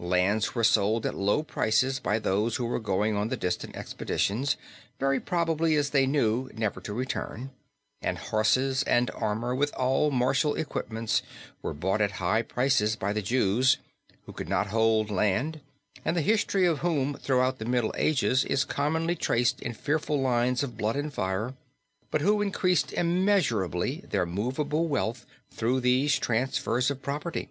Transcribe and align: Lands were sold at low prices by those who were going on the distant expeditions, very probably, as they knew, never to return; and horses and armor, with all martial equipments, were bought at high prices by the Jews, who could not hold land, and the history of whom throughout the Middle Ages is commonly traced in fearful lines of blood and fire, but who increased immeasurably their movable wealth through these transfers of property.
Lands 0.00 0.56
were 0.56 0.64
sold 0.64 1.06
at 1.06 1.14
low 1.14 1.44
prices 1.44 2.00
by 2.00 2.18
those 2.18 2.56
who 2.56 2.64
were 2.64 2.80
going 2.80 3.14
on 3.14 3.28
the 3.28 3.36
distant 3.36 3.76
expeditions, 3.76 4.56
very 4.98 5.20
probably, 5.20 5.76
as 5.76 5.90
they 5.90 6.04
knew, 6.04 6.50
never 6.52 6.80
to 6.80 6.92
return; 6.92 7.52
and 8.02 8.18
horses 8.18 8.82
and 8.88 9.08
armor, 9.12 9.54
with 9.54 9.72
all 9.76 10.10
martial 10.10 10.56
equipments, 10.56 11.22
were 11.62 11.72
bought 11.72 12.00
at 12.00 12.10
high 12.18 12.42
prices 12.42 12.96
by 12.96 13.12
the 13.12 13.22
Jews, 13.22 13.78
who 14.26 14.32
could 14.32 14.48
not 14.48 14.66
hold 14.66 15.12
land, 15.12 15.60
and 16.04 16.16
the 16.16 16.22
history 16.22 16.66
of 16.66 16.80
whom 16.80 17.14
throughout 17.14 17.60
the 17.60 17.64
Middle 17.64 17.94
Ages 17.96 18.44
is 18.46 18.64
commonly 18.64 19.14
traced 19.14 19.60
in 19.60 19.74
fearful 19.74 20.20
lines 20.20 20.64
of 20.64 20.76
blood 20.76 20.96
and 20.96 21.14
fire, 21.14 21.54
but 22.10 22.20
who 22.20 22.42
increased 22.42 22.92
immeasurably 22.94 24.04
their 24.10 24.26
movable 24.26 24.88
wealth 24.88 25.24
through 25.52 25.78
these 25.78 26.18
transfers 26.18 26.90
of 26.90 27.00
property. 27.00 27.48